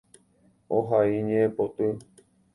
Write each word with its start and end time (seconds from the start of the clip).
Ohai 0.77 1.19
ñe'ẽpoty. 1.27 1.87